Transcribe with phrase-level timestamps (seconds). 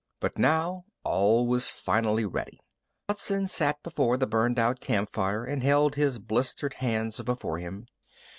[0.19, 2.59] But now all was finally ready.
[3.07, 7.85] Hudson sat before the burned out campfire and held his blistered hands before him.